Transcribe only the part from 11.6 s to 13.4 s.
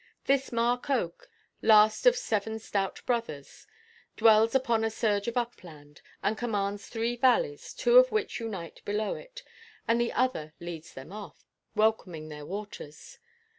welcoming their waters.